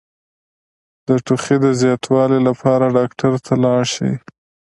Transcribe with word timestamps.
د 1.07 1.09
ټوخي 1.25 1.57
د 1.65 1.67
زیاتوالي 1.81 2.39
لپاره 2.47 2.93
ډاکټر 2.97 3.33
ته 3.45 3.53
لاړ 3.63 3.81
شئ 3.93 4.13